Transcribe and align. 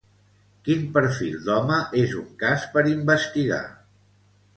Quin 0.67 0.85
perfil 0.95 1.35
d'home 1.49 1.77
és 2.03 2.15
un 2.21 2.31
cas 2.45 2.65
per 2.77 2.85
investigar? 2.93 3.61